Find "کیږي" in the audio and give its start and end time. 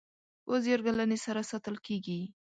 1.85-2.21